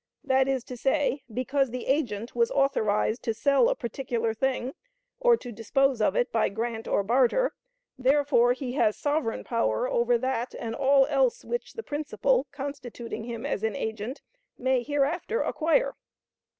[0.23, 4.73] That is to say, because the agent was authorized to sell a particular thing,
[5.19, 7.53] or to dispose of it by grant or barter,
[7.99, 13.45] therefore he has sovereign power over that and all else which the principal, constituting him
[13.45, 14.23] an agent,
[14.57, 15.93] may hereafter acquire!